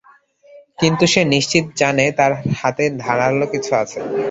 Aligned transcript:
কিন্তু 0.79 1.03
সে 1.13 1.21
নিশ্চিত 1.33 1.65
জানে, 1.77 2.05
তার 2.17 2.31
হাতে 2.59 2.83
ধারাল 3.03 3.35
কিছু 3.53 3.71
একটা 3.71 3.81
আছে। 3.83 3.99